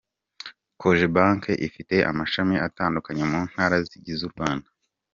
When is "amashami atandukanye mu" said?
2.11-3.39